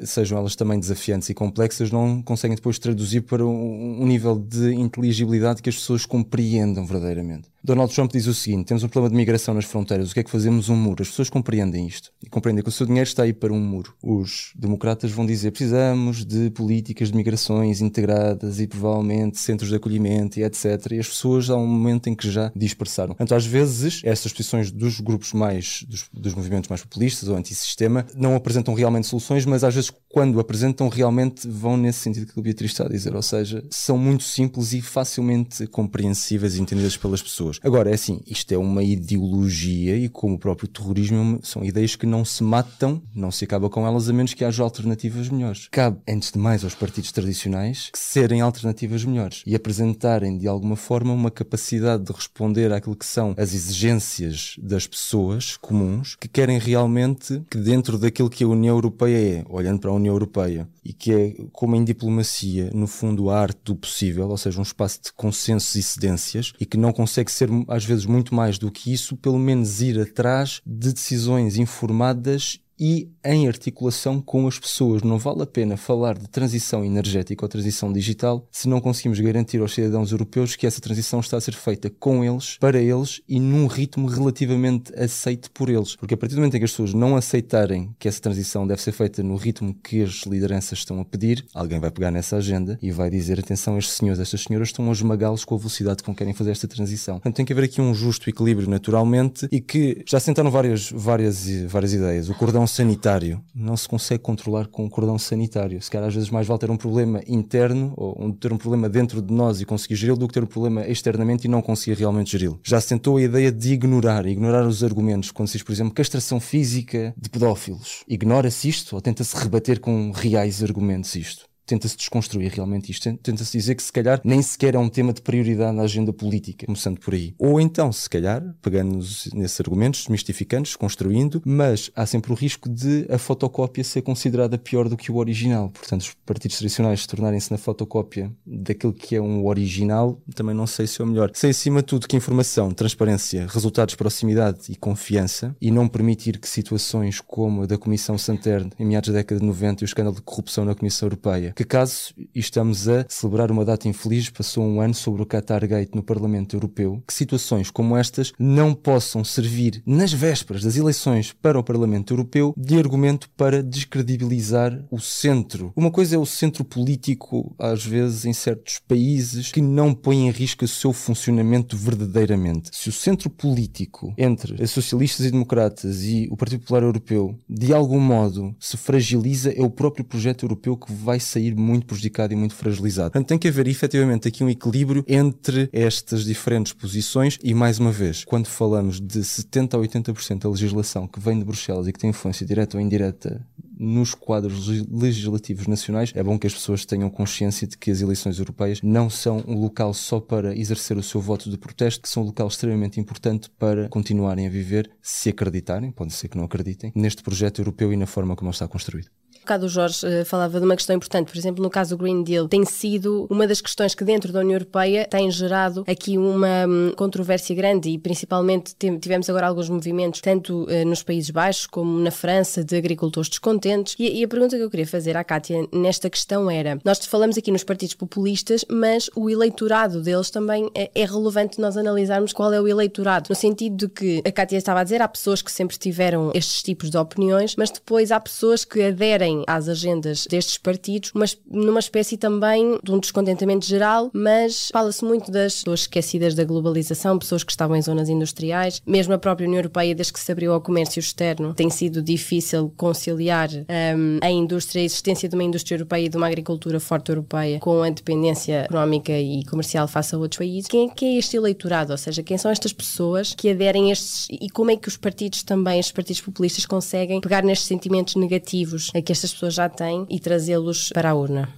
[0.04, 5.62] sejam elas também desafiantes e complexas, não conseguem depois traduzir para um nível de inteligibilidade
[5.62, 7.50] que as pessoas compreendam verdadeiramente.
[7.63, 10.24] Donald Trump diz o seguinte: temos um problema de migração nas fronteiras, o que é
[10.24, 10.70] que fazemos?
[10.70, 11.02] Um muro.
[11.02, 13.94] As pessoas compreendem isto e compreendem que o seu dinheiro está aí para um muro.
[14.02, 20.39] Os democratas vão dizer: precisamos de políticas de migrações integradas e provavelmente centros de acolhimento
[20.39, 20.92] e etc.
[20.92, 23.10] E as pessoas há um momento em que já dispersaram.
[23.10, 28.06] Portanto, às vezes, estas posições dos grupos mais, dos, dos movimentos mais populistas ou antissistema,
[28.15, 32.41] não apresentam realmente soluções, mas às vezes quando apresentam realmente vão nesse sentido que o
[32.41, 37.22] Beatriz está a dizer, ou seja, são muito simples e facilmente compreensíveis e entendidas pelas
[37.22, 37.60] pessoas.
[37.63, 42.06] Agora, é assim, isto é uma ideologia e como o próprio terrorismo são ideias que
[42.06, 45.67] não se matam, não se acaba com elas a menos que haja alternativas melhores.
[45.72, 50.76] Cabe, antes de mais, aos partidos tradicionais que serem alternativas melhores e apresentarem de alguma
[50.76, 56.58] forma uma capacidade de responder àquilo que são as exigências das pessoas comuns que querem
[56.58, 60.94] realmente que dentro daquilo que a União Europeia é, olhando para a União Europeia, e
[60.94, 65.00] que é como em diplomacia, no fundo, a arte do possível, ou seja, um espaço
[65.04, 68.92] de consensos e cedências, e que não consegue ser às vezes muito mais do que
[68.92, 75.02] isso, pelo menos ir atrás de decisões informadas e em articulação com as pessoas.
[75.02, 79.60] Não vale a pena falar de transição energética ou transição digital se não conseguimos garantir
[79.60, 83.39] aos cidadãos europeus que essa transição está a ser feita com eles, para eles e
[83.39, 85.96] num ritmo relativamente aceito por eles.
[85.96, 88.82] Porque a partir do momento em que as pessoas não aceitarem que essa transição deve
[88.82, 92.80] ser feita no ritmo que as lideranças estão a pedir, alguém vai pegar nessa agenda
[92.82, 96.13] e vai dizer: atenção, estes senhores, estas senhoras estão a esmagá-los com a velocidade com
[96.13, 97.15] que querem fazer esta transição.
[97.15, 101.48] Portanto, tem que haver aqui um justo equilíbrio naturalmente e que já sentaram várias, várias,
[101.68, 102.30] várias ideias.
[102.30, 105.82] O cordão sanitário não se consegue controlar com o cordão sanitário.
[105.82, 109.22] Se calhar às vezes mais vale ter um problema interno ou ter um problema dentro
[109.22, 112.32] de nós e conseguir geri-lo do que ter um problema externamente e não conseguir realmente
[112.32, 112.60] geri-lo.
[112.64, 115.94] Já se tentou a ideia de ignorar, ignorar os argumentos quando se diz, por exemplo,
[115.94, 118.04] castração física de pedófilos.
[118.08, 121.49] Ignora-se isto ou tenta-se rebater com reais argumentos isto?
[121.70, 123.16] Tenta-se desconstruir realmente isto.
[123.18, 126.66] Tenta-se dizer que se calhar nem sequer é um tema de prioridade na agenda política,
[126.66, 127.36] começando por aí.
[127.38, 128.98] Ou então, se calhar, pegando
[129.34, 134.90] nesses argumentos, desmistificando, construindo, mas há sempre o risco de a fotocópia ser considerada pior
[134.90, 135.70] do que o original.
[135.70, 140.66] Portanto, os partidos tradicionais se tornarem-se na fotocópia daquilo que é um original, também não
[140.66, 141.32] sei se é o melhor.
[141.34, 146.50] Sei acima de tudo que informação, transparência, resultados, proximidade e confiança, e não permitir que
[146.50, 150.16] situações como a da Comissão Santerne em meados da década de 90 e o escândalo
[150.16, 154.80] de corrupção na Comissão Europeia que caso estamos a celebrar uma data infeliz, passou um
[154.80, 159.84] ano sobre o Qatar Gate no Parlamento Europeu, que situações como estas não possam servir
[159.86, 165.74] nas vésperas das eleições para o Parlamento Europeu de argumento para descredibilizar o centro.
[165.76, 170.32] Uma coisa é o centro político, às vezes em certos países, que não põe em
[170.32, 172.69] risco o seu funcionamento verdadeiramente.
[172.72, 177.74] Se o centro político entre as socialistas e democratas e o Partido Popular Europeu de
[177.74, 182.34] algum modo se fragiliza, é o próprio projeto europeu que vai sair sair muito prejudicado
[182.34, 183.12] e muito fragilizado.
[183.12, 187.92] Portanto, tem que haver efetivamente aqui um equilíbrio entre estas diferentes posições e, mais uma
[187.92, 192.00] vez, quando falamos de 70 a 80% da legislação que vem de Bruxelas e que
[192.00, 193.46] tem influência direta ou indireta
[193.78, 198.38] nos quadros legislativos nacionais, é bom que as pessoas tenham consciência de que as eleições
[198.38, 202.24] europeias não são um local só para exercer o seu voto de protesto, que são
[202.24, 206.92] um local extremamente importante para continuarem a viver, se acreditarem, pode ser que não acreditem,
[206.94, 210.60] neste projeto europeu e na forma como ele está construído bocado o Jorge uh, falava
[210.60, 213.62] de uma questão importante, por exemplo, no caso do Green Deal, tem sido uma das
[213.62, 218.75] questões que dentro da União Europeia tem gerado aqui uma um, controvérsia grande e principalmente
[218.99, 223.95] tivemos agora alguns movimentos, tanto uh, nos Países Baixos como na França, de agricultores descontentes.
[223.97, 227.38] E, e, a pergunta que eu queria fazer à Kátia nesta questão era: nós falamos
[227.38, 232.54] aqui nos partidos populistas, mas o eleitorado deles também é, é relevante nós analisarmos qual
[232.54, 235.52] é o eleitorado, no sentido de que a Kátia estava a dizer, há pessoas que
[235.52, 240.58] sempre tiveram estes tipos de opiniões, mas depois há pessoas que aderem às agendas destes
[240.58, 246.36] partidos, mas numa espécie também de um descontentamento geral, mas fala-se muito das pessoas esquecidas
[246.36, 250.20] da globalização, pessoas que estavam em zonas industriais, mesmo a própria União Europeia, desde que
[250.20, 255.36] se abriu ao comércio externo, tem sido difícil conciliar um, a indústria, a existência de
[255.36, 259.88] uma indústria europeia e de uma agricultura forte europeia com a dependência económica e comercial
[259.88, 260.70] face a outros países.
[260.70, 261.92] Quem é que é este eleitorado?
[261.92, 264.98] Ou seja, quem são estas pessoas que aderem a estes e como é que os
[264.98, 269.68] partidos também, os partidos populistas, conseguem pegar nestes sentimentos negativos a que estas pessoas já
[269.68, 271.50] têm e trazê-los para a urna.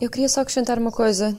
[0.00, 1.38] Eu queria só acrescentar uma coisa.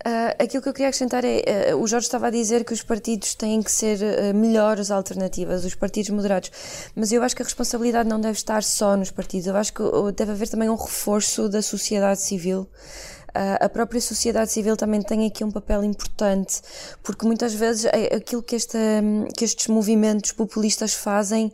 [0.00, 2.82] Uh, aquilo que eu queria acrescentar é: uh, o Jorge estava a dizer que os
[2.82, 6.50] partidos têm que ser uh, melhores alternativas, os partidos moderados,
[6.94, 9.82] mas eu acho que a responsabilidade não deve estar só nos partidos, eu acho que
[10.16, 12.66] deve haver também um reforço da sociedade civil.
[13.60, 16.62] a própria sociedade civil também tem aqui um papel importante,
[17.02, 18.78] porque muitas vezes é aquilo que, esta,
[19.36, 21.52] que estes movimentos populistas fazem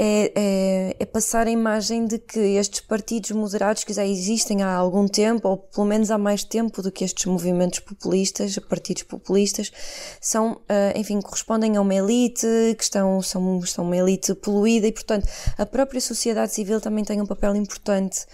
[0.00, 4.72] é, é, é, passar a imagem de que estes partidos moderados que já existem há
[4.72, 9.72] algum tempo, ou pelo menos há mais tempo do que estes movimentos populistas, partidos populistas,
[10.20, 14.92] são, uh, enfim, correspondem a uma elite, que estão, são, são uma elite poluída e,
[14.92, 18.24] portanto, a própria sociedade civil também tem um papel importante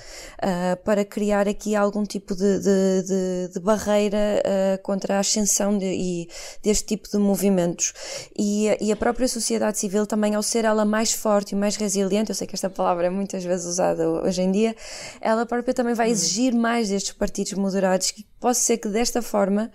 [0.42, 5.79] uh, para criar aqui algum tipo de, de, de, de barreira uh, contra a ascensão
[5.81, 6.29] e
[6.62, 7.94] deste tipo de movimentos.
[8.38, 12.30] E, e a própria sociedade civil também, ao ser ela mais forte e mais resiliente,
[12.30, 14.76] eu sei que esta palavra é muitas vezes usada hoje em dia,
[15.20, 19.70] ela própria também vai exigir mais destes partidos moderados, que pode ser que desta forma,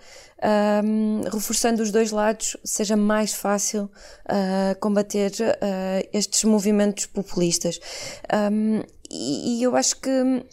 [0.84, 7.80] um, reforçando os dois lados, seja mais fácil uh, combater uh, estes movimentos populistas.
[8.52, 10.44] Um, e, e eu acho que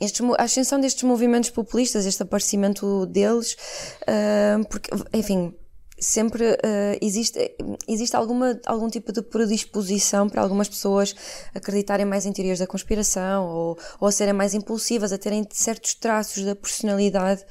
[0.00, 3.56] estes, a ascensão destes movimentos populistas, este aparecimento deles,
[4.02, 5.54] uh, porque, enfim,
[6.02, 7.54] sempre uh, existe,
[7.86, 11.14] existe alguma, algum tipo de predisposição para algumas pessoas
[11.54, 15.94] acreditarem mais em teorias da conspiração ou, ou a serem mais impulsivas, a terem certos
[15.94, 17.44] traços da personalidade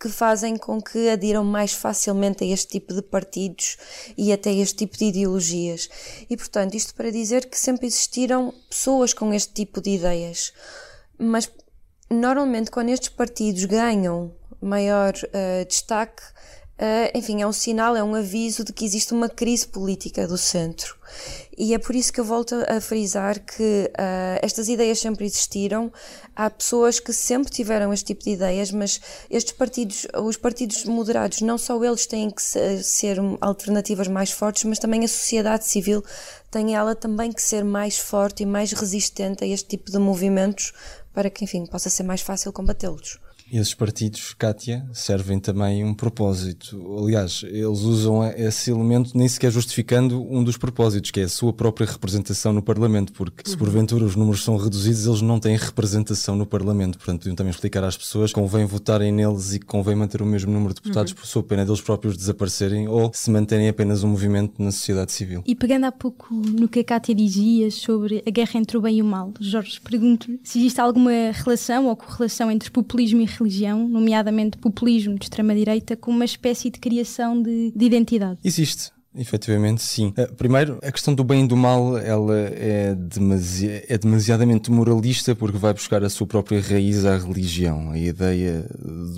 [0.00, 3.76] que fazem com que adiram mais facilmente a este tipo de partidos
[4.18, 5.88] e até este tipo de ideologias.
[6.28, 10.52] E portanto, isto para dizer que sempre existiram pessoas com este tipo de ideias.
[11.16, 11.48] Mas
[12.10, 16.22] normalmente, quando estes partidos ganham maior uh, destaque,
[16.82, 20.36] Uh, enfim, é um sinal, é um aviso de que existe uma crise política do
[20.36, 20.96] centro.
[21.56, 25.92] E é por isso que eu volto a frisar que uh, estas ideias sempre existiram.
[26.34, 31.40] Há pessoas que sempre tiveram este tipo de ideias, mas estes partidos, os partidos moderados,
[31.40, 36.02] não só eles têm que ser alternativas mais fortes, mas também a sociedade civil
[36.50, 40.72] tem ela também que ser mais forte e mais resistente a este tipo de movimentos
[41.14, 43.20] para que, enfim, possa ser mais fácil combatê-los.
[43.52, 46.82] Esses partidos, Kátia, servem também um propósito.
[46.98, 51.52] Aliás, eles usam esse elemento nem sequer justificando um dos propósitos, que é a sua
[51.52, 56.34] própria representação no Parlamento, porque se porventura os números são reduzidos, eles não têm representação
[56.34, 56.96] no Parlamento.
[56.96, 60.26] Portanto, podiam também explicar às pessoas que convém votarem neles e que convém manter o
[60.26, 61.18] mesmo número de deputados uhum.
[61.18, 65.42] por sua pena deles próprios desaparecerem ou se manterem apenas um movimento na sociedade civil.
[65.46, 68.96] E pegando há pouco no que a Kátia dizia sobre a guerra entre o bem
[68.96, 73.88] e o mal, Jorge, pergunto-lhe se existe alguma relação ou correlação entre populismo e religião,
[73.88, 78.38] nomeadamente populismo de extrema-direita, com uma espécie de criação de, de identidade?
[78.44, 78.90] Existe.
[79.14, 80.12] Efetivamente, sim.
[80.16, 85.34] Eh, primeiro, a questão do bem e do mal, ela é, demasi é demasiadamente moralista
[85.34, 87.90] porque vai buscar a sua própria raiz à religião.
[87.90, 88.66] A ideia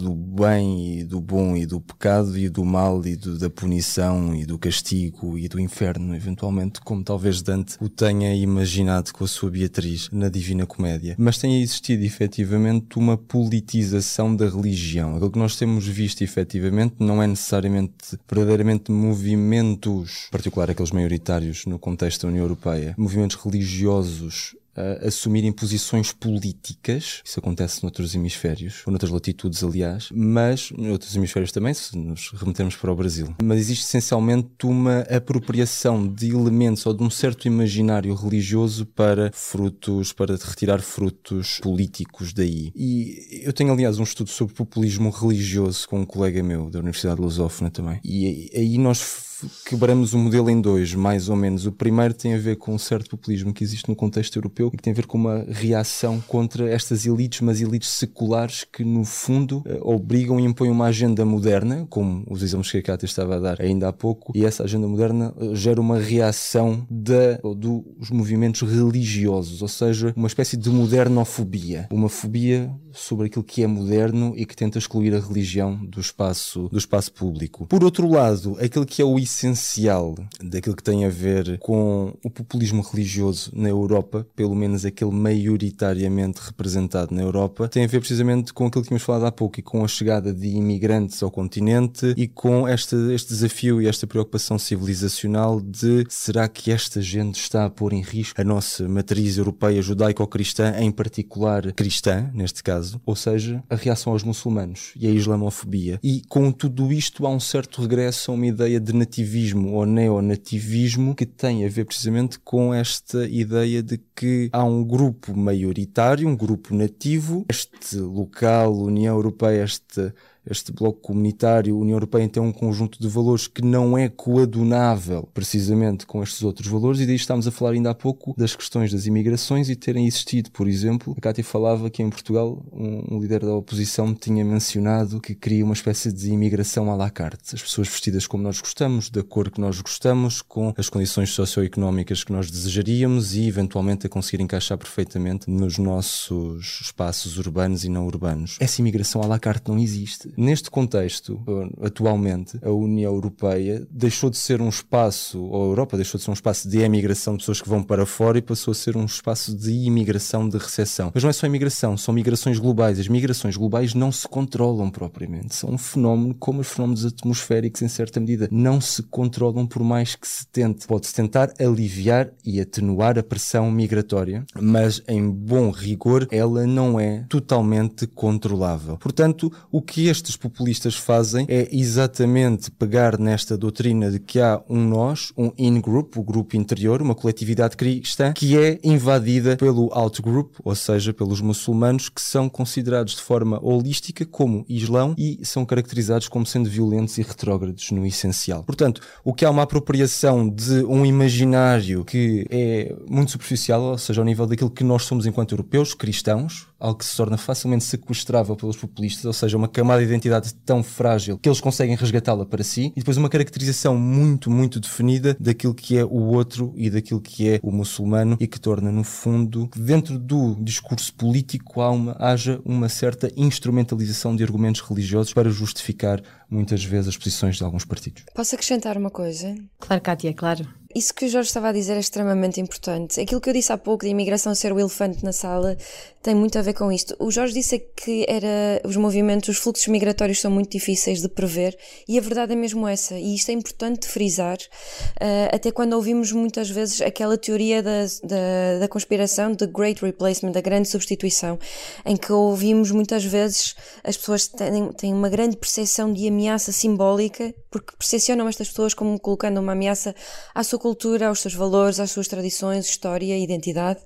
[0.01, 4.35] do bem e do bom e do pecado e do mal e do, da punição
[4.35, 9.29] e do castigo e do inferno, eventualmente, como talvez Dante o tenha imaginado com a
[9.29, 11.15] sua Beatriz na Divina Comédia.
[11.17, 15.15] Mas tem existido, efetivamente, uma politização da religião.
[15.15, 21.66] Aquilo que nós temos visto, efetivamente, não é necessariamente verdadeiramente movimento em particular aqueles maioritários
[21.66, 27.23] no contexto da União Europeia, movimentos religiosos uh, assumirem posições políticas.
[27.25, 32.77] Isso acontece noutros hemisférios, ou noutras latitudes, aliás, mas noutros hemisférios também, se nos remetermos
[32.77, 33.35] para o Brasil.
[33.42, 40.12] Mas existe essencialmente uma apropriação de elementos ou de um certo imaginário religioso para frutos,
[40.12, 42.73] para retirar frutos políticos daí.
[42.75, 47.16] E eu tenho, aliás, um estudo sobre populismo religioso com um colega meu da Universidade
[47.16, 48.01] de Lusófona também.
[48.05, 49.25] E aí nós
[49.64, 51.66] quebramos o modelo em dois, mais ou menos.
[51.66, 54.77] O primeiro tem a ver com um certo populismo que existe no contexto europeu e
[54.77, 59.05] que tem a ver com uma reação contra estas elites, mas elites seculares que, no
[59.05, 63.37] fundo, eh, obrigam e impõem uma agenda moderna, como os exemplos que a Cátia estava
[63.37, 68.11] a dar ainda há pouco, e essa agenda moderna eh, gera uma reação da, dos
[68.11, 71.88] movimentos religiosos, ou seja, uma espécie de modernofobia.
[71.90, 76.69] Uma fobia sobre aquilo que é moderno e que tenta excluir a religião do espaço,
[76.71, 77.67] do espaço público.
[77.67, 82.31] Por outro lado, aquilo que é o essencial daquilo que tem a ver com o
[82.31, 88.53] populismo religioso na Europa, pelo menos aquele maioritariamente representado na Europa, tem a ver precisamente
[88.53, 92.15] com aquilo que tínhamos falado há pouco e com a chegada de imigrantes ao continente
[92.17, 97.65] e com este, este desafio e esta preocupação civilizacional de será que esta gente está
[97.65, 103.16] a pôr em risco a nossa matriz europeia judaico-cristã, em particular cristã, neste caso, ou
[103.16, 105.99] seja, a reação aos muçulmanos e a islamofobia.
[106.03, 111.14] E com tudo isto há um certo regresso a uma ideia de nativismo ou neonativismo
[111.14, 116.37] que tem a ver precisamente com esta ideia de que há um grupo maioritário, um
[116.37, 120.12] grupo nativo, este local, União Europeia, este
[120.49, 125.29] este bloco comunitário, a União Europeia tem um conjunto de valores que não é coadunável
[125.33, 128.93] precisamente com estes outros valores, e daí estamos a falar ainda há pouco das questões
[128.93, 133.21] das imigrações e terem existido, por exemplo, a Cátia falava que em Portugal um, um
[133.21, 137.63] líder da oposição tinha mencionado que queria uma espécie de imigração à la carte, as
[137.63, 142.33] pessoas vestidas como nós gostamos, da cor que nós gostamos, com as condições socioeconómicas que
[142.33, 148.57] nós desejaríamos e eventualmente a conseguir encaixar perfeitamente nos nossos espaços urbanos e não urbanos.
[148.61, 151.40] Essa imigração à la carte não existe neste contexto,
[151.83, 156.31] atualmente, a União Europeia deixou de ser um espaço, ou a Europa deixou de ser
[156.31, 159.05] um espaço de emigração de pessoas que vão para fora e passou a ser um
[159.05, 161.11] espaço de imigração de recessão.
[161.14, 162.99] Mas não é só imigração, são migrações globais.
[162.99, 165.55] As migrações globais não se controlam propriamente.
[165.55, 168.49] São um fenómeno como os fenómenos atmosféricos, em certa medida.
[168.51, 170.87] Não se controlam por mais que se tente.
[170.87, 177.25] Pode-se tentar aliviar e atenuar a pressão migratória, mas em bom rigor ela não é
[177.29, 178.96] totalmente controlável.
[178.98, 184.83] Portanto, o que estes populistas fazem é exatamente pegar nesta doutrina de que há um
[184.83, 190.75] nós, um in-group, o grupo interior, uma coletividade cristã, que é invadida pelo out-group, ou
[190.75, 196.46] seja, pelos muçulmanos, que são considerados de forma holística como islão e são caracterizados como
[196.46, 198.64] sendo violentos e retrógrados no essencial.
[198.64, 204.20] Portanto, o que há uma apropriação de um imaginário que é muito superficial, ou seja,
[204.20, 208.55] ao nível daquilo que nós somos enquanto europeus, cristãos, algo que se torna facilmente sequestrável
[208.55, 212.63] pelos populistas, ou seja, uma camada de identidade tão frágil que eles conseguem resgatá-la para
[212.63, 217.21] si, e depois uma caracterização muito, muito definida daquilo que é o outro e daquilo
[217.21, 221.91] que é o muçulmano, e que torna, no fundo, que dentro do discurso político há
[221.91, 227.65] uma, haja uma certa instrumentalização de argumentos religiosos para justificar muitas vezes as posições de
[227.65, 228.25] alguns partidos.
[228.35, 229.55] Posso acrescentar uma coisa?
[229.79, 230.69] Claro, Kátia, claro.
[230.95, 233.21] Isso que o Jorge estava a dizer é extremamente importante.
[233.21, 235.77] Aquilo que eu disse há pouco de imigração ser o elefante na sala
[236.23, 237.15] tem muito a ver com isto.
[237.19, 241.77] O Jorge disse que era os movimentos, os fluxos migratórios são muito difíceis de prever
[242.09, 243.15] e a verdade é mesmo essa.
[243.19, 248.79] E isto é importante frisar, uh, até quando ouvimos muitas vezes aquela teoria da, da,
[248.81, 251.59] da conspiração de Great Replacement, da grande substituição,
[252.07, 257.55] em que ouvimos muitas vezes as pessoas têm, têm uma grande percepção de ameaça simbólica
[257.71, 260.15] porque percepcionam estas pessoas como colocando uma ameaça
[260.55, 264.01] à sua cultura, aos seus valores, às suas tradições, história, identidade.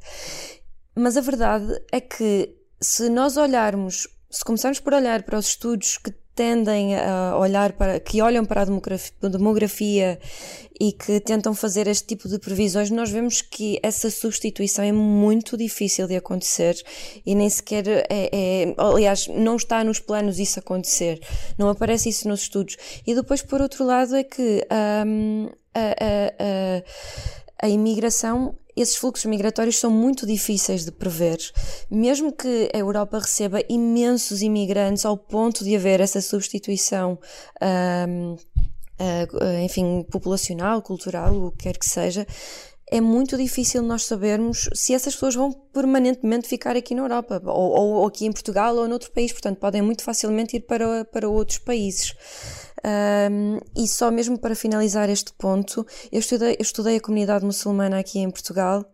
[0.95, 5.99] Mas a verdade é que se nós olharmos, se começarmos por olhar para os estudos
[5.99, 10.20] que tendem a olhar para, que olham para a demografia, demografia
[10.80, 15.57] e que tentam fazer este tipo de previsões, nós vemos que essa substituição é muito
[15.57, 16.80] difícil de acontecer
[17.26, 21.20] e nem sequer é, é aliás, não está nos planos isso acontecer,
[21.59, 22.76] não aparece isso nos estudos.
[23.05, 24.64] E depois, por outro lado, é que
[25.05, 31.39] um, a, a, a, a imigração esses fluxos migratórios são muito difíceis de prever.
[31.91, 37.18] Mesmo que a Europa receba imensos imigrantes ao ponto de haver essa substituição,
[38.09, 42.26] um, uh, enfim, populacional, cultural, o que quer que seja,
[42.91, 47.99] é muito difícil nós sabermos se essas pessoas vão permanentemente ficar aqui na Europa, ou,
[48.01, 49.32] ou aqui em Portugal, ou noutro país.
[49.32, 52.14] Portanto, podem muito facilmente ir para, para outros países.
[53.30, 57.99] Um, e só mesmo para finalizar este ponto, eu estudei, eu estudei a comunidade muçulmana
[57.99, 58.84] aqui em Portugal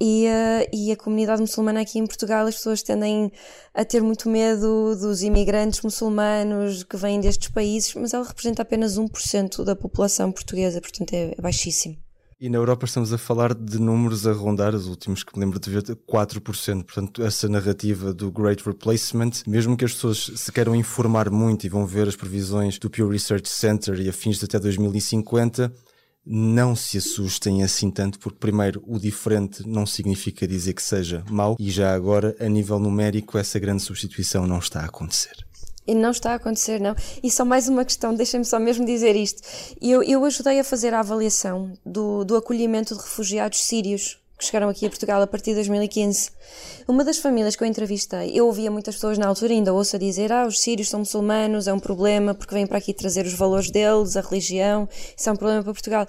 [0.00, 3.32] e, uh, e a comunidade muçulmana aqui em Portugal, as pessoas tendem
[3.74, 8.96] a ter muito medo dos imigrantes muçulmanos que vêm destes países, mas ela representa apenas
[8.96, 11.96] 1% da população portuguesa, portanto é, é baixíssimo.
[12.40, 15.58] E na Europa estamos a falar de números a rondar, os últimos que me lembro
[15.58, 16.84] de ver, 4%.
[16.84, 21.68] Portanto, essa narrativa do Great Replacement, mesmo que as pessoas se queiram informar muito e
[21.68, 25.74] vão ver as previsões do Pew Research Center e afins de até 2050,
[26.24, 31.56] não se assustem assim tanto, porque primeiro o diferente não significa dizer que seja mau,
[31.58, 35.44] e já agora, a nível numérico, essa grande substituição não está a acontecer.
[35.88, 36.94] E não está a acontecer, não.
[37.22, 39.40] E só mais uma questão, deixem-me só mesmo dizer isto.
[39.80, 44.68] Eu, eu ajudei a fazer a avaliação do, do acolhimento de refugiados sírios que chegaram
[44.68, 46.30] aqui a Portugal a partir de 2015.
[46.86, 49.98] Uma das famílias que eu entrevistei, eu ouvia muitas pessoas na altura, ainda ouço a
[49.98, 53.32] dizer: ah, os sírios são muçulmanos, é um problema porque vêm para aqui trazer os
[53.32, 54.86] valores deles, a religião,
[55.16, 56.06] isso é um problema para Portugal.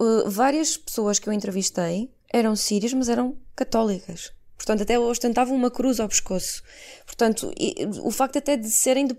[0.00, 4.32] Uh, várias pessoas que eu entrevistei eram sírias, mas eram católicas.
[4.62, 6.62] Portanto, até ostentavam uma cruz ao pescoço.
[7.04, 7.52] Portanto,
[8.04, 9.16] o facto até de serem de,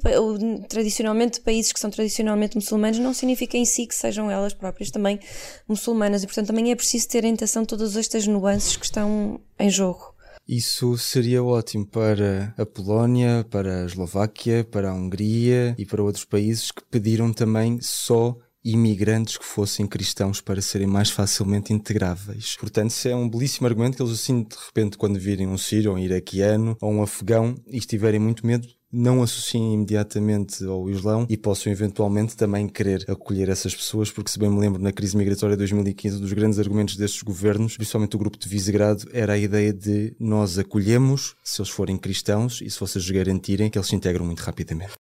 [0.70, 4.90] tradicionalmente de países que são tradicionalmente muçulmanos não significa em si que sejam elas próprias
[4.90, 5.20] também
[5.68, 6.24] muçulmanas.
[6.24, 10.14] E, portanto, também é preciso ter em atenção todas estas nuances que estão em jogo.
[10.48, 16.24] Isso seria ótimo para a Polónia, para a Eslováquia, para a Hungria e para outros
[16.24, 22.56] países que pediram também só imigrantes que fossem cristãos para serem mais facilmente integráveis.
[22.60, 25.94] Portanto, isso é um belíssimo argumento que eles assim, de repente, quando virem um sírio,
[25.94, 31.36] um iraquiano ou um afegão e estiverem muito medo, não associem imediatamente ao Islão e
[31.36, 35.56] possam eventualmente também querer acolher essas pessoas, porque se bem me lembro na crise migratória
[35.56, 39.38] de 2015, um dos grandes argumentos destes governos, principalmente o grupo de Visegrado, era a
[39.38, 43.96] ideia de nós acolhemos se eles forem cristãos e se vocês garantirem que eles se
[43.96, 44.94] integram muito rapidamente.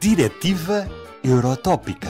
[0.00, 0.88] Diretiva
[1.28, 2.08] Eurotópica.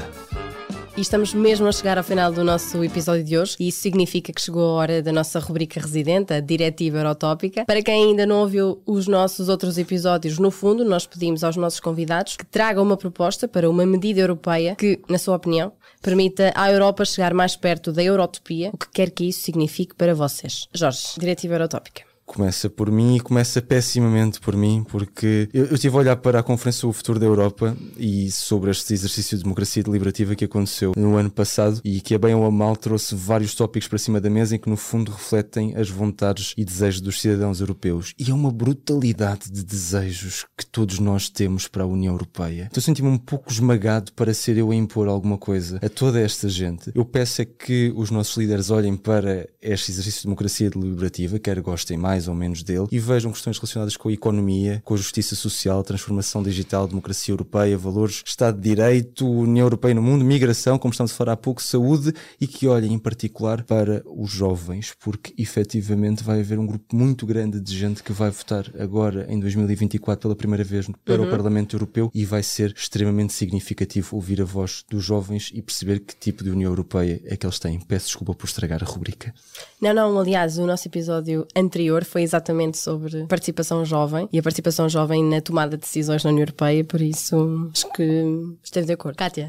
[0.97, 4.33] E estamos mesmo a chegar ao final do nosso episódio de hoje, e isso significa
[4.33, 7.65] que chegou a hora da nossa rubrica residente, a Diretiva Eurotópica.
[7.65, 11.81] Para quem ainda não ouviu os nossos outros episódios, no fundo, nós pedimos aos nossos
[11.81, 16.71] convidados que tragam uma proposta para uma medida europeia que, na sua opinião, permita à
[16.71, 20.69] Europa chegar mais perto da Eurotopia, o que quer que isso signifique para vocês.
[20.73, 25.97] Jorge, Diretiva Eurotópica começa por mim e começa pessimamente por mim, porque eu, eu estive
[25.97, 29.83] a olhar para a Conferência O Futuro da Europa e sobre este exercício de democracia
[29.83, 33.55] deliberativa que aconteceu no ano passado e que a bem ou a mal trouxe vários
[33.55, 37.21] tópicos para cima da mesa em que no fundo refletem as vontades e desejos dos
[37.21, 38.13] cidadãos europeus.
[38.19, 42.69] E é uma brutalidade de desejos que todos nós temos para a União Europeia.
[42.71, 46.49] Então senti-me um pouco esmagado para ser eu a impor alguma coisa a toda esta
[46.49, 46.93] gente.
[46.95, 51.61] Eu peço é que os nossos líderes olhem para este exercício de democracia deliberativa, quer
[51.61, 54.97] gostem mais mais ou menos dele, e vejam questões relacionadas com a economia, com a
[54.97, 60.79] justiça social, transformação digital, democracia europeia, valores, Estado de Direito, União Europeia no mundo, migração,
[60.79, 64.95] como estamos a falar há pouco, saúde, e que olhem em particular para os jovens,
[64.99, 69.39] porque efetivamente vai haver um grupo muito grande de gente que vai votar agora em
[69.39, 71.29] 2024 pela primeira vez para uhum.
[71.29, 76.01] o Parlamento Europeu e vai ser extremamente significativo ouvir a voz dos jovens e perceber
[76.01, 77.79] que tipo de União Europeia é que eles têm.
[77.79, 79.33] Peço desculpa por estragar a rubrica.
[79.81, 84.89] Não, não, aliás, o nosso episódio anterior foi exatamente sobre participação jovem e a participação
[84.89, 89.17] jovem na tomada de decisões na União Europeia, por isso acho que esteve de acordo.
[89.17, 89.49] Kátia?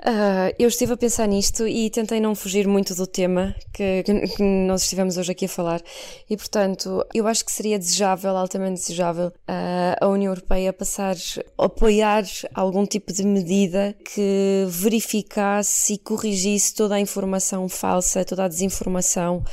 [0.00, 4.42] Uh, eu estive a pensar nisto e tentei não fugir muito do tema que, que,
[4.42, 5.80] nós estivemos hoje aqui a falar
[6.28, 11.16] e portanto eu acho que seria desejável, altamente desejável uh, a União Europeia passar,
[11.56, 18.48] apoiar algum tipo de medida que verificasse e corrigisse toda a informação falsa, toda a
[18.48, 19.44] desinformação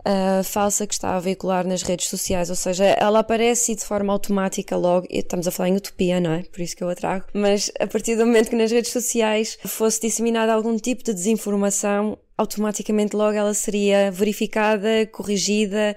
[0.00, 4.12] uh, falsa que está a veicular nas redes sociais, ou seja, ela aparece de forma
[4.12, 6.42] automática logo, estamos a falar em utopia, não é?
[6.42, 9.58] Por isso que eu a trago, mas a partir do momento que nas redes sociais
[9.64, 15.94] fosse disseminada algum tipo de desinformação, automaticamente logo ela seria verificada, corrigida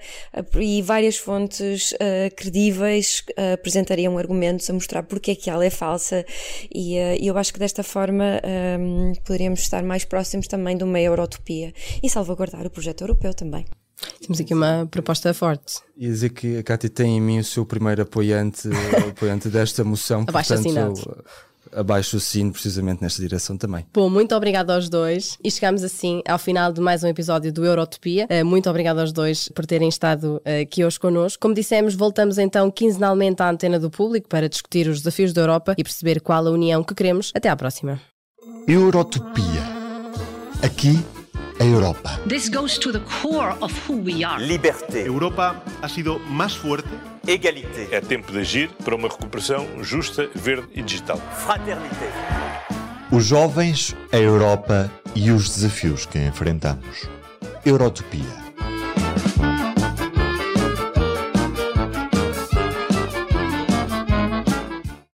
[0.60, 5.70] e várias fontes uh, credíveis uh, apresentariam argumentos a mostrar porque é que ela é
[5.70, 6.22] falsa
[6.72, 8.42] e uh, eu acho que desta forma
[8.78, 13.64] um, poderíamos estar mais próximos também de uma eurotopia e salvaguardar o projeto europeu também.
[14.20, 15.80] Temos aqui uma proposta forte.
[15.96, 18.68] Ia dizer que a Cátia tem em mim o seu primeiro apoiante,
[19.08, 20.24] apoiante desta moção.
[20.26, 21.24] Abaixo portanto, assinado.
[21.72, 23.84] Abaixo o sino precisamente nesta direção também.
[23.92, 27.64] Bom, muito obrigado aos dois e chegamos assim ao final de mais um episódio do
[27.64, 28.26] Eurotopia.
[28.28, 31.40] Eh, muito obrigado aos dois por terem estado eh, aqui hoje connosco.
[31.40, 35.74] Como dissemos, voltamos então quinzenalmente à antena do público para discutir os desafios da Europa
[35.76, 37.32] e perceber qual a união que queremos.
[37.34, 38.00] Até à próxima.
[38.68, 39.62] Eurotopia.
[40.62, 41.04] Aqui
[41.58, 42.20] a Europa.
[42.28, 44.42] This goes to the core of who we are.
[44.44, 45.06] Liberté.
[45.06, 46.88] Europa ha sido mais forte.
[47.26, 47.88] Égalité.
[47.90, 51.18] É tempo de agir para uma recuperação justa, verde e digital.
[51.44, 52.10] Fraternité.
[53.10, 57.08] Os jovens, a Europa e os desafios que enfrentamos.
[57.64, 58.43] Eurotopia